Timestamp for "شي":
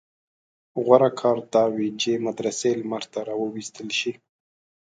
3.99-4.11